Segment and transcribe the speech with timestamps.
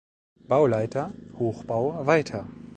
[0.47, 2.47] Bauleiter (Hochbau) weiter.